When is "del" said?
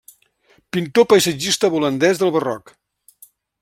2.25-2.35